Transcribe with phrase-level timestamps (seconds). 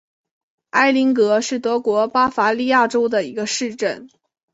[0.71, 4.09] 埃林格是德国巴伐利亚州的一个市镇。